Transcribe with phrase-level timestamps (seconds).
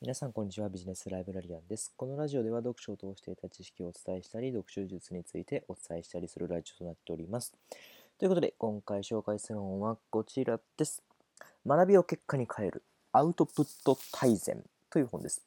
[0.00, 0.68] 皆さん、こんにちは。
[0.68, 1.92] ビジネスライブラリアンです。
[1.96, 7.52] このラジオでは読書を通して得た知識をお伝えしたり、読書術についてお伝えしたりするラジオとなっております。
[8.16, 11.02] ということで、今回紹介する本はこちらです。
[11.66, 15.42] 学びを結果に変えるアウトプット大全という本です。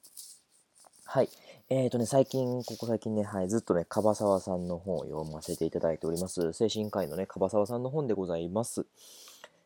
[1.06, 1.30] はい。
[1.70, 6.52] えっ、ー、とね、最近、ここ最近ね、はい、ずっとね、樺沢さんの本を読ませていただいております。
[6.52, 8.86] 精神科医のね、樺沢さんの本でございます。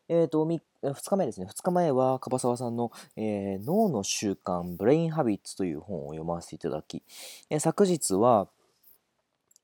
[0.08, 1.46] えっ、ー、と、2日前ですね。
[1.46, 7.02] 2日前は、樺沢さんの、えー、脳の習慣、ブレインハビッツという本を読ませていただき、
[7.50, 8.48] えー、昨日は、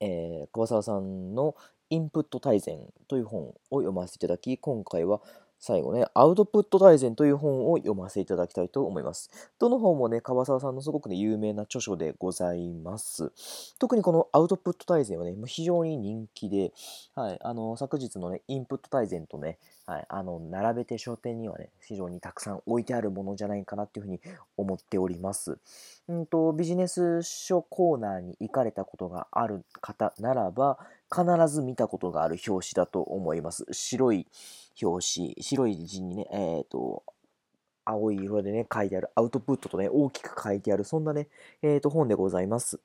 [0.01, 1.55] えー、樺沢さんの
[1.89, 5.21] インプット大全という本を読ませていただき、今回は
[5.65, 9.29] 最後ね、アウトプット大全という本を読ませていただきたいと思います。
[9.59, 13.31] どの本もね、樺沢さんのすごくね、有名な著書でございます。
[13.79, 16.73] 特にこのアウトプット大全はね、非常に人気で、
[17.15, 24.19] はい、あの、昨日のね、インプット大全とね、はい、あの、並べて書店にはね、非常にたくさん置いてあるものじゃないかなっていうふうに
[24.57, 25.59] 思っております。
[26.09, 30.77] うんと、ビジネス書コーナーに行かれたことがある方ならば、
[31.09, 33.65] 必ず見たことがある表紙だと思います。
[33.71, 34.27] 白い
[34.81, 37.03] 表紙、白い字にね、えっ、ー、と、
[37.85, 41.27] 青い色でね、書いてある、アウトプットとね、大きく書いてある、そんなね、
[41.61, 42.79] えっ、ー、と、本でございます。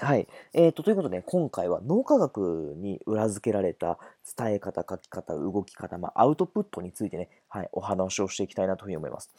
[0.00, 0.28] はい。
[0.54, 3.98] えーと、ということで、今回は脳科学に裏付けられた
[4.36, 9.32] 伝え方、書き方、動き方、まあ、アウトプットについてね、はい、お話をしていきたいなというふうに思います。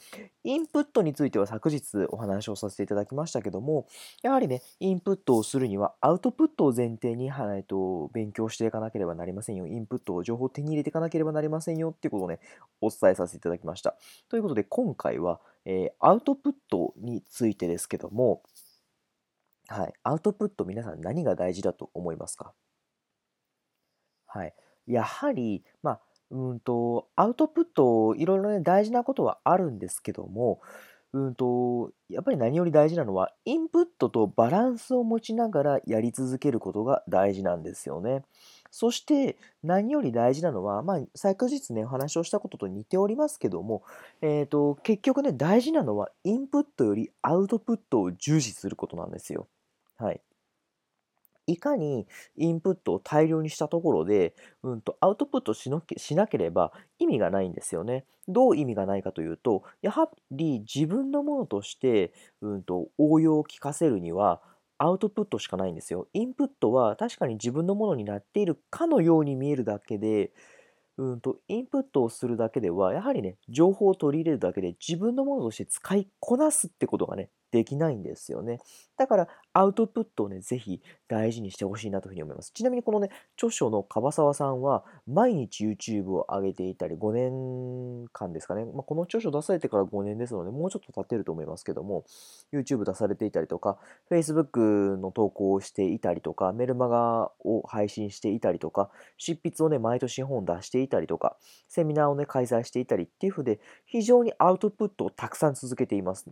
[0.43, 3.87] インプットについては昨日お話をさせていただきましたけども、
[4.21, 9.65] やはりね、インプットをするにはアウトプットを前提に、はい、と勉強していかなければなりませんよ。
[9.65, 12.39] インプットを情報を手に入れていかなければなりませんよっていうことをね、
[12.81, 13.95] お伝えさせていただきました。
[14.27, 18.41] ということで、今回は、えー、アウトプットについてですけども、
[19.69, 19.93] はい。
[20.03, 22.53] アウトプット皆さん何が大事だと思いますか？
[24.25, 24.53] はい。
[24.87, 25.99] やはり、まあ、
[26.31, 30.59] うんと、アウトプット、いろいろね、大事なことはあるんですけども、
[31.13, 38.23] うんと、やっぱり何より大事なのは、インプットとバランスを持ちながらやり続けることが大事なんですよね。
[38.71, 43.83] そして、何より大事なのは、まあ、昨日ね、お話をしたことと似ておりますけども、
[44.21, 49.47] えっと、結局ね、大事なのは、インプットよりアウトプットを重視することなんですよ。
[49.99, 50.21] はい。
[51.47, 58.05] いかにインプットを大量にしたところで、うんと、アウトプットしのしなければ意味がないんですよね。
[58.27, 64.41] どう意味がないかというと、やはり自分のものとして、うんと、応用を聞かせるには、
[64.77, 66.07] アウトプットしかないんですよ。
[66.13, 70.31] インプットは確かに自分のものになっているかのように見えるだけで、
[70.97, 78.59] うんと、インプットをするだけでは、やはりね、情報を取り入れるだけで自分のものとして使いこなすってことがね、できないんですよね。
[78.97, 82.51] だから、アウトプットをね、ぜひ大事にしてほしいなというふうに思います。
[82.53, 88.65] ちなみにこのね、著書の樺沢さんは、毎日 YouTube を上げていたり、5年間ですかね。
[88.65, 92.05] まあ、この著書出されてから5年ですので、もうちょっと経ってると思いますけども、
[92.53, 93.79] YouTube 出されていたりとか、
[94.11, 106.29] Facebook の投稿をしていたりとか、メルマガを配信していたりとか、執筆をね、毎年本出していたりとか、セミナーをね、開催していたりっていうふうで、非常にアウトプットをたくさん続けています。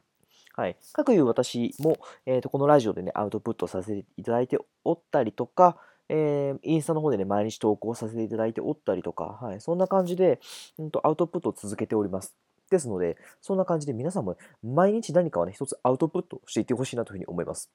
[0.58, 0.78] はい。
[0.92, 5.78] かくいう私も、えーと、このラジオでね、アウトプットさせていただいておったりとか、
[6.10, 10.40] えー、インスタの方でね、毎日投稿させていただいておったりとか、はい、そんな感じで、
[10.80, 12.36] うんと、アウトプットを続けております。
[12.72, 17.72] ですので、そんな感じで皆さんも毎日何かはね、一つアウトプットしていってほしいなというふうに思います。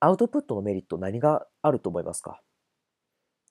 [0.00, 2.40] アウトプットのメリット何があると思いますか？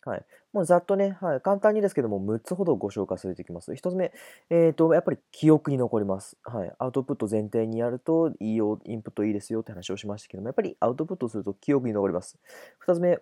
[0.05, 0.25] はい。
[0.53, 3.71] もうざっとね、はい、簡単にですけども、6つほどご紹介されていきます。
[3.71, 4.11] 1つ目、
[4.49, 6.37] えっ、ー、と、やっぱり記憶に残ります。
[6.43, 6.71] はい。
[6.79, 12.39] アウトプット前提にやると、いいよ、インプットいいですよって話をしましたけども、やっぱりアウトプットすると記憶に残ります。
[12.87, 13.19] 2つ目、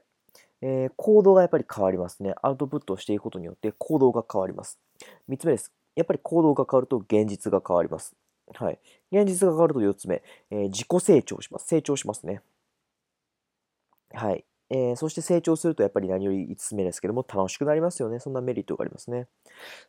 [0.61, 2.33] えー、行動がやっぱり変わりますね。
[2.41, 4.79] アウトプットをしていくことによって行動が変わります。
[5.29, 5.71] 3つ目です。
[5.95, 8.15] やっぱり行動が変わると現実が変わります。
[8.53, 8.79] はい。
[9.11, 11.67] 現実が変わると4つ目、えー、自己成長します。
[11.67, 12.41] 成長しますね。
[14.13, 14.45] はい。
[14.69, 18.19] えー、そして成長するとやっぱり何より5つ目ですけども楽しくなりますよね。
[18.19, 19.27] そんなメリットがありますね。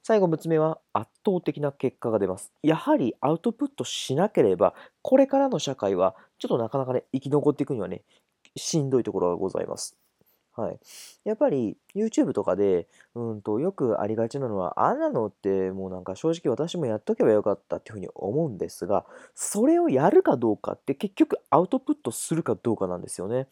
[0.02, 2.52] 最後6つ目は圧倒的な結果が出ます。
[2.62, 8.02] やはりアウトプットしなければこれからの社会はちょっとなかなかね生き残っていくにはね
[8.56, 9.96] しんどいところがございます。
[10.58, 10.80] はい。
[11.22, 23.46] やっぱり YouTube とかで、うんと、よくありがちなのは、あんなのってもうなんか正直私もやっとけばよかったっていうふうに思うんですが、それをやるかどうかって結局アウトプットするかどうかなんですよね。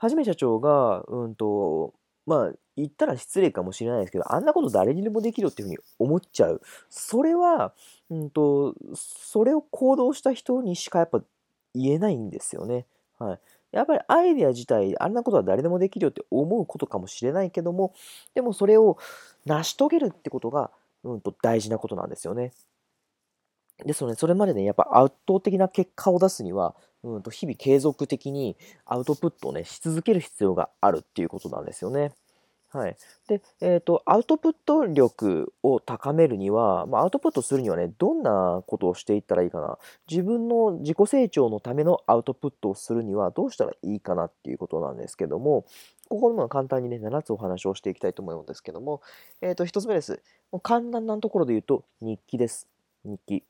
[0.00, 1.92] はじめ社長が、うんと、
[2.26, 6.62] まあ、言ったら失礼かもしれないですけど、あんなこと誰にでもできるっていうふうに思っちゃう。
[6.88, 7.74] それは、
[8.08, 11.20] うんと、それを行動した人にしかやっぱ
[11.74, 12.86] 言えないんですよね。
[13.18, 13.40] はい。
[13.72, 17.92] やっぱりアイデア自体、あんなことは誰でもできるよって思うことかもしれないけども、
[18.34, 18.96] でもそれを
[19.44, 20.70] 成し遂げるってことが、
[21.04, 22.52] うんと大事なことなんですよね。
[23.86, 32.12] ですので、それまでね、やっぱ圧倒的な結果を出すには、うんと日々継続的にアウトプットをね、し続ける必要があるっていうことなんですよね。
[32.72, 32.96] はい。
[33.26, 39.76] で、えっ、と、アウトプット力を高めるには、まあ、アウトプットするにはね、どんなことをしていったらいいかな。
[40.08, 45.64] 自分の自己成長のためのアウトプットをするにはどうしたらいいかなっていうことなんですけども、
[46.08, 49.02] ここでも簡単にね、7つお話をしていきたいと思うんですけども、
[49.40, 50.22] えっ、と、1つ目です。
[50.52, 52.68] もう簡単なところで言うと、日記です。
[53.04, 53.42] 日記。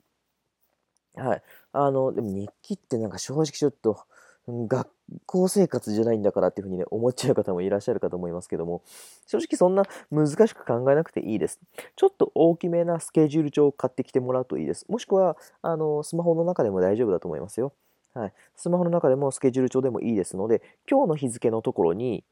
[1.15, 1.43] はい。
[1.73, 4.05] あの、でも日記ってなんか正直ちょっと、
[4.47, 4.89] 学
[5.25, 8.81] 校生活じゃないんだからっていうふうにね、思っちゃう方もいらっしゃるかと思いますけども、
[9.27, 11.59] 正直そんな難しく考えなくていいです。
[11.95, 14.85] ちょっと大きめなスケジュール帳を買ってきてもらうといいです。
[14.89, 17.73] もしくは、あの、スマホの中でも大丈夫だと思いますよ。
[18.13, 18.33] はい。
[18.55, 22.23] スマホの中でもスケジュール帳でもいいですので、今日の日付のところに、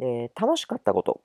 [0.00, 1.20] えー、楽しかったこと、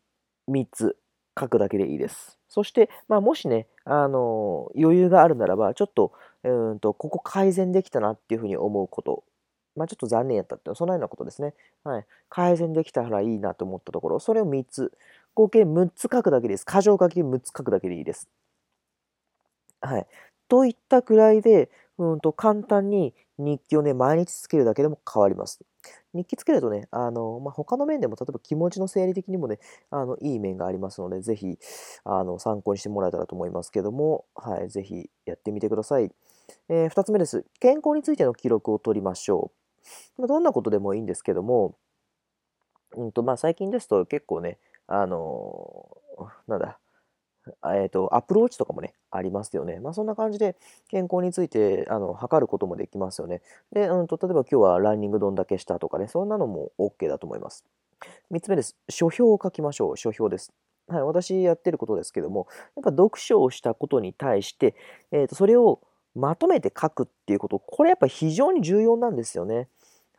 [0.50, 0.96] 3つ
[1.40, 2.40] 書くだけでいいです。
[2.50, 6.14] そして、まあ、もしね、あの余裕があるならば、ちょっと、
[6.44, 9.24] うんと、ここ改善できたなっていうふうに思うこと、
[9.76, 11.54] まあ、ちょっと残念やったっていう、そのようなことですね。
[11.84, 12.06] はい。
[12.30, 14.92] 改善できたらいいなと思ったところ、それを3つ、
[15.36, 16.66] 合計6つ書くだけです。
[16.70, 18.30] 箇条書き6つ書くだけでいいです。
[19.82, 20.08] はい。
[20.48, 25.60] といったくらいで、うんと簡単に日記をね、毎日つけるだけでも変わります。
[26.14, 31.58] 日記つけるとね、あの、まあ、他の面でも、例えば気持ちの整理的にもね、あの、いい面がありますので、ぜひ、
[32.04, 36.12] あの、参考にしてもらえたらと思いますけども、はい、ぜひやってみてください。
[36.70, 37.46] えー、2つ目です。
[37.60, 39.52] 健康についての記録を取りましょ
[40.18, 40.22] う。
[40.22, 41.76] まあ、どんなことでもいいんですけども、
[42.96, 46.80] うんと、まあ、最近ですと結構ね、あのー、なんだ、
[47.76, 49.80] えっ、ー、と、アプローチとかもね、ありますよね。
[49.80, 50.56] まあ、そんな感じで
[50.88, 53.42] 健康について、あの、測ることもできますよね。
[53.72, 57.66] で、うんと、例えば今日はランニングどんだけしたとかね、そんなのも OK だと思います。
[58.32, 58.78] 3つ目です。
[58.90, 59.98] 書評を書きましょう。
[59.98, 60.54] 書評です。
[60.88, 64.76] はい、私やってることですけども、やっぱ読書をしたことに対して、
[65.12, 65.82] えっ、ー、と、それを
[66.16, 69.68] まとめて書くっていうこと、これやっぱ非常に重要なんですよね。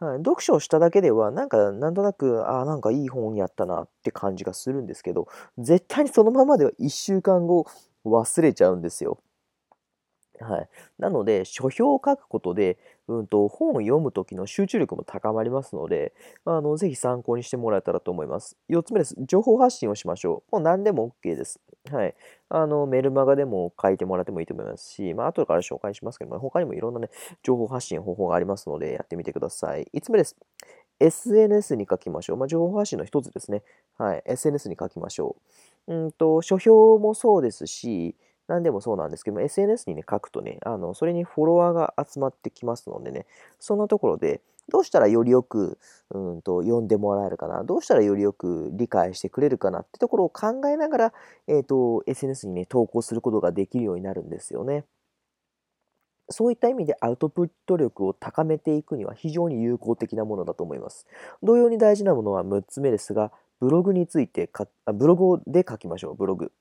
[0.01, 7.67] はい、読書をしただけでは、なんか、なんとなく、ああ、なんかいい本やったなって感じがするんですけど、絶対にそのままでは1週間後
[8.05, 9.19] 忘れちゃうんですよ。
[10.41, 10.69] はい。
[10.99, 12.77] なので、書評を書くことで、
[13.07, 16.13] うんと、本を読む時の集中力も高まりますので、
[16.45, 18.57] あの、ぜひ参考にしてもらえたらと思います。
[18.69, 19.15] 4つ目です。
[19.21, 20.57] 情報発信をしましょう。
[20.57, 21.61] もう何でも OK です。
[21.91, 22.15] はい。
[22.49, 27.11] あの、メルマガでも書いてもらってもいいと思いますし、まあ、後から紹介しますけども、他にもいろんなね、
[27.43, 29.87] 情報発信方法がありますので、やってみてください。
[29.93, 30.35] 5つ目です。
[30.99, 32.37] SNS に書きましょう。
[32.39, 33.63] まあ、情報発信の一つですね。
[33.99, 34.23] はい。
[34.25, 35.37] SNS に書きましょ
[35.87, 35.95] う。
[35.95, 38.17] うんと、書評もそうですし、
[38.47, 43.27] 何でもそうなんですけども、SNS にね、書くとね、あの、それにフォロワーが集まってきますのでね、
[43.59, 45.79] そんなところで、どうしたらよりよく、
[46.11, 51.13] うんと、読んでもらえるかな、どうしたらよりよく理解してくれるかなってところを考えながら、
[51.47, 54.85] えっ、ー、と、SNS にね、投稿することができるようになるんですよね。
[56.31, 61.07] そういった意味でアウトプット力を高めていくには非常に有効的なものだと思います。
[61.43, 66.53] 同様に大事なものは6つ目ですが、ブログについてか、ブログで書きましょう、ブログ。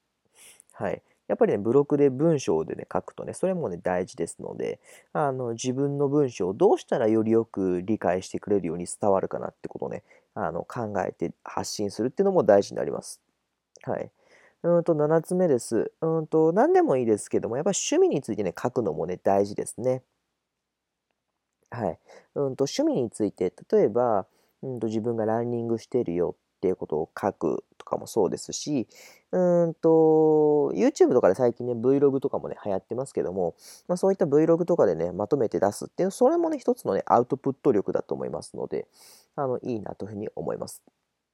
[0.73, 1.01] はい。
[1.27, 4.79] やっぱりね、ブログで文章でね、書くとね、それもね、大事ですので、
[5.13, 10.03] あの、自分の文章をどうしたらよりよく理解してくれるように伝わるかなってことをね、
[10.35, 13.21] あの、考えて発信するっていうのも大事になります。
[13.83, 14.11] はい。
[14.63, 15.91] うんと、7つ目です。
[16.01, 20.03] うんと、何でもいいですけども、やっぱ趣味についてね、書くのもね、大事ですね。
[21.71, 21.99] はい。
[22.35, 24.27] うんと、趣味について、例えば、
[24.61, 28.87] うんと、自分がランニングしてるよっていうことを書くとかもそうですし、
[29.31, 33.55] うんと、YouTube とかで最近ね、Vlog とかもね、流行ってますけども、
[33.87, 38.87] まあ、そういった Vlog とかでね、まとめて出すっていう、それもね、一つのね、アウトプット力だと思いますので、
[39.35, 40.81] あの、いいなというふうに思います。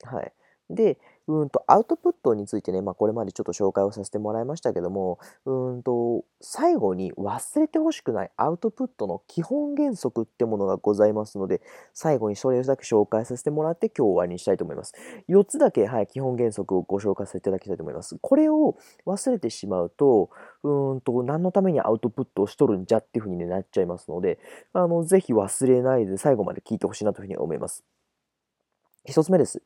[0.03, 0.33] はい。
[0.69, 0.97] で、
[1.27, 11.61] うんと、アウトプットについてね、まあ、これまでちょっと紹介をさせてもらいましたけども、うんと、最後に忘れてほしくないアウトプットの基本原則ってものがございますので、
[11.93, 14.93] 最後にそれだけ紹介させてもらって今日終わりにしたいと思います。
[15.27, 18.17] 4つだけ、はい、基本原則をご紹介させていただきたいと思います。
[18.19, 20.31] これを忘れてしまうと、
[20.63, 24.39] うんと、何のためにアウトプットをしとるんじゃっていうふうに、ね、なっちゃいますので、
[24.73, 27.83] あの、ぜひ忘れないで最後まで聞いてほしいなというふうに思います。
[29.07, 29.61] 1つ目です。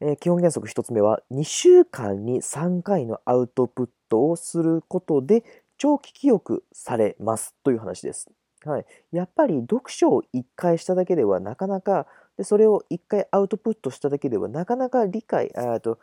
[0.00, 5.44] えー、基本原則1つ目は、2週間に3回のアウトプットをすることで
[5.78, 8.30] 長期記憶されますという話です。
[8.64, 15.98] はい、やっぱり読書を1回しただけではなかなかでそれを1回アウトプットしただけではなかなか理解あと、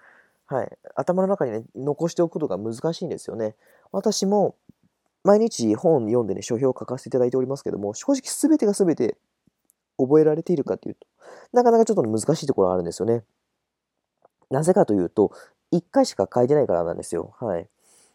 [0.48, 3.56] はい、頭の中に、ね、残しておくことが難しいんですよね。
[3.92, 4.56] 私も
[5.24, 9.18] 毎日本読んでね書評を書かせていただいておりますけども正直全てが全て
[9.98, 11.08] 覚えられているかというと
[11.54, 13.24] なかなかちょっと難しいところがあるんですよね。
[14.54, 15.32] なぜかというと、
[15.72, 17.34] 1回しか書いてないからなんですよ。
[17.40, 17.68] はい。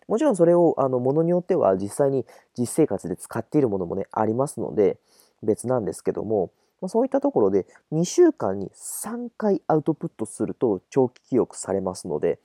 [0.07, 2.25] もちろんそれを、あの、ものによっては実際に
[2.57, 4.99] 実生活で使っているものもね、ありますので、
[5.43, 6.53] 別なんですけども、
[6.87, 12.39] そういったところで2週間に3回アウトプットすると長期記憶されますので、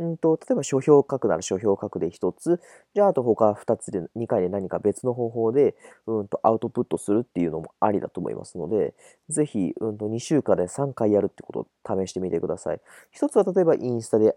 [0.00, 2.60] うんと、例えば書評を書くなら書評を書くで1つ、
[2.94, 5.76] じゃああと他2つで2回で何か別の方法で、
[6.06, 8.94] うんとアウトプットするっていうのもありだと思いますので、
[9.28, 11.66] ぜひ、うんと2週間で3回やるってことを
[12.06, 12.80] 試してみてください。
[13.14, 14.36] 1つは例えばインスタで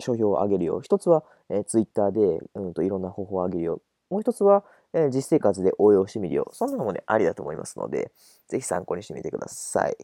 [0.00, 0.82] 書評を上げるよ。
[0.82, 3.80] 1つは、えー、ツイッターで、うんといろんな方法を上げるよ。
[4.10, 6.48] もう1つは、えー、実生活で応用してみるよ。
[6.52, 8.10] そんなのもね、ありだと思いますので、
[8.48, 9.96] ぜひ参考にしてみてください。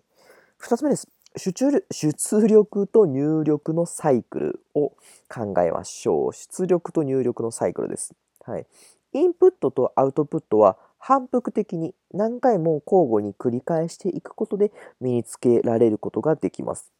[0.61, 1.09] 2つ目です。
[1.37, 4.90] 出出力と入力のサイクルを
[5.28, 6.32] 考えましょう。
[6.32, 8.14] 出力と入力のサイクルです。
[8.44, 8.66] はい。
[9.12, 16.92] インプットとアウトプットは反復的に何回も交互に繰り返していくことで身につけられることができます。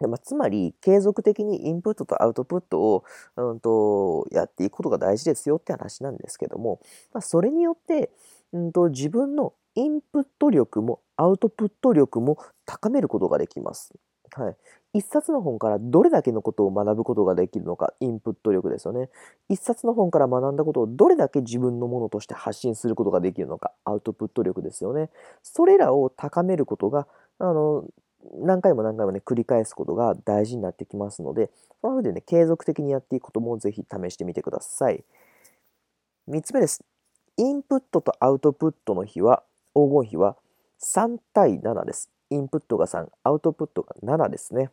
[0.00, 3.04] でまあ、つまり、継続的にインプットとアウトプットを、
[3.36, 6.80] うんと、やっていくことが大事ですよって話なんですけども、
[7.12, 8.10] まあ、それによって、
[8.52, 13.94] うんと、自分のインプット力もアウトプット力も高めることができます。
[14.34, 14.56] はい。
[14.92, 19.08] 一冊の本からどれだけのことを学ぶことができるのか、インプット力ですよね。
[19.48, 25.10] 一冊の本から学んだことをどれだけ自分のものとして発信することができるのか、アウトプット力ですよね。
[25.44, 27.06] それらを高めることが、
[27.38, 27.84] あの、
[28.40, 35.04] 何回も何回もね、繰り返すことが大事になってきますので、その風でね、継続的にやっていくこともぜひ試してみてください。
[36.28, 36.82] 3つ目です。
[37.36, 39.44] インプットとアウトプットの比は、
[39.78, 40.36] 黄金比は
[40.80, 42.10] 3対7です。
[42.30, 44.70] インプットが3、アウトプットが7ですね。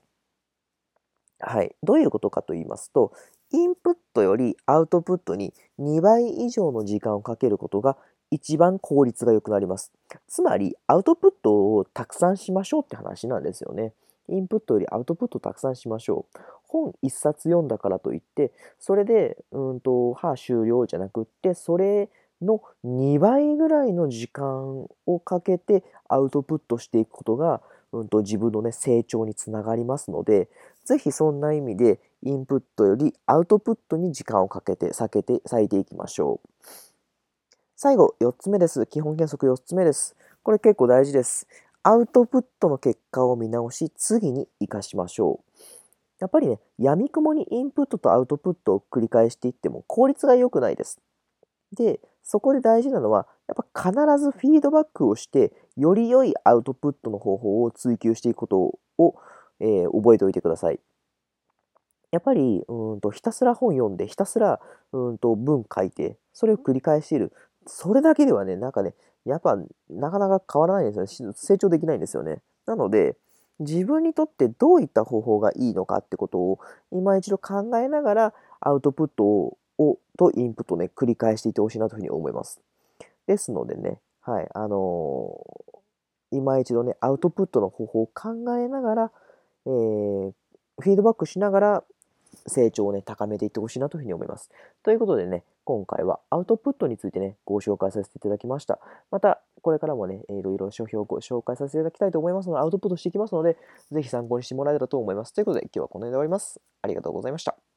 [1.40, 1.76] はい。
[1.84, 3.12] どういうことかと言いますと、
[3.52, 7.98] インプットよりアウトプットに2倍以上の時間をかけることが
[8.32, 9.92] 一番効率が良くなります。
[10.28, 13.94] つまり、アウトプットをたくさんしましょうって話なんですよね。
[14.28, 16.40] インプットよりアウトプットたくさんしましょう。
[16.68, 22.10] 本1冊読んだからといって、それで、うんと、はあ、終了じゃなくって、それ
[22.46, 27.62] の2倍ぐらいの時間をかけてアウトプットしていくことが、
[27.92, 30.50] うんと、自分のね、成長につながりますので、
[30.84, 36.50] ぜひそんな意味で、インプットよりアウトプットに時間をかけて、避けて、割いていきましょう。
[37.76, 38.86] 最後、4つ目です。
[38.88, 40.16] 基本原則4つ目です。
[40.44, 41.48] これ結構大事です。
[41.84, 45.64] アウトプットの結果を見直し、次に活かしましょう。
[46.20, 51.00] やっぱりね、闇雲にインプットとアウトプットを繰り返していっても効率が良くないです。
[51.76, 59.16] で、そこで大事なのは、やっぱ必ずフィードバックをして、より良いアウトプットの方法を追求していくことを、
[59.60, 60.80] えー、覚えておいてください。
[62.12, 64.62] やっぱりうんとひたすら本読んでひたすら
[64.94, 67.34] うんと文書いてそれを繰り返している
[67.68, 68.94] それだけではね、なんかね、
[69.26, 69.58] やっぱ
[69.90, 71.34] なかなか変わらないんですよね。
[71.36, 72.42] 成長できないんですよね。
[72.66, 73.18] なので、
[73.60, 76.60] 自分にとってどういった方法がいいのかってことを
[76.92, 82.62] 今一度考えながらアウトプットををとインプットね、繰り返していってほしいなというふうに思います。
[83.28, 89.12] ですのでね、はい、あのー、今一度ね、アウトプットの方法を考えながら、
[89.66, 90.32] えー、
[90.80, 91.84] フィードバックしながら
[92.48, 94.50] 成長をね、高めていってほしいなというふうに思います。
[94.84, 98.80] ということでね、今回はアウトプットについてね、ご紹介させていただきました。
[99.10, 103.58] また、これからもね、いろいろ書評をご紹介させていただきたいと思いますので、アウトプットしていきますので、
[103.92, 105.34] ぜひ参考にしてもらえたらと思います。
[105.34, 106.60] ということで、今日はこの辺で終わります。
[106.82, 107.75] ありがとうございました。